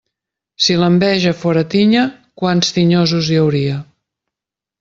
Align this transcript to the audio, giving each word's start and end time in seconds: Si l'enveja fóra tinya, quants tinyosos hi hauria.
Si 0.67 0.77
l'enveja 0.83 1.33
fóra 1.41 1.63
tinya, 1.75 2.07
quants 2.43 2.75
tinyosos 2.79 3.33
hi 3.35 3.41
hauria. 3.43 3.81